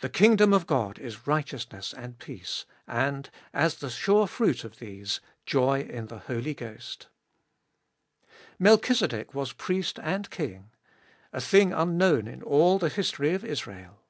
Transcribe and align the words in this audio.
The 0.00 0.08
kingdom 0.08 0.52
of 0.52 0.66
God 0.66 0.98
is 0.98 1.28
righteousness 1.28 1.94
and 1.96 2.18
peace, 2.18 2.64
and, 2.88 3.30
as 3.52 3.76
the 3.76 3.88
sure 3.88 4.26
fruit 4.26 4.64
of 4.64 4.80
these, 4.80 5.20
joy 5.46 5.82
in 5.82 6.08
the 6.08 6.18
Holy 6.18 6.54
Ghost 6.54 7.06
Melchizedek 8.58 9.32
was 9.32 9.52
priest 9.52 10.00
and 10.02 10.28
king— 10.28 10.70
a 11.32 11.40
thing 11.40 11.72
unknown 11.72 12.26
in 12.26 12.42
all 12.42 12.80
the 12.80 12.88
history 12.88 13.32
of 13.32 13.44
Israel. 13.44 14.00